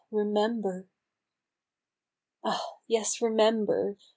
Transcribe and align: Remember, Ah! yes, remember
Remember, 0.11 0.87
Ah! 2.43 2.77
yes, 2.87 3.21
remember 3.21 3.97